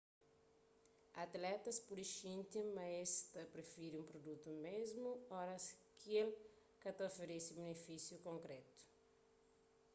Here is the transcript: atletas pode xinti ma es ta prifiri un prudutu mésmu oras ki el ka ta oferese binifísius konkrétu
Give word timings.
atletas 1.23 1.77
pode 1.87 2.03
xinti 2.17 2.59
ma 2.75 2.85
es 3.03 3.11
ta 3.33 3.41
prifiri 3.55 3.95
un 3.99 4.09
prudutu 4.09 4.49
mésmu 4.67 5.09
oras 5.43 5.63
ki 5.97 6.09
el 6.23 6.29
ka 6.81 6.89
ta 6.97 7.03
oferese 7.11 7.51
binifísius 7.59 8.25
konkrétu 8.29 8.79